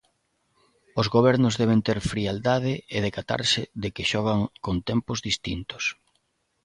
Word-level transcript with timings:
Os 0.99 1.07
gobernos 1.15 1.57
deben 1.61 1.79
ter 1.87 1.99
frialdade 2.11 2.73
e 2.95 2.97
decatarse 3.07 3.61
de 3.81 3.89
que 3.95 4.07
xogan 4.11 4.41
con 4.65 4.75
tempos 4.89 5.19
distintos. 5.29 5.83